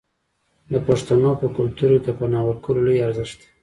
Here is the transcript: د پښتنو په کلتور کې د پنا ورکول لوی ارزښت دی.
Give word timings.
د 0.71 0.73
پښتنو 0.87 1.31
په 1.41 1.47
کلتور 1.57 1.91
کې 1.93 2.11
د 2.13 2.15
پنا 2.19 2.39
ورکول 2.47 2.77
لوی 2.85 3.03
ارزښت 3.07 3.37
دی. 3.41 3.47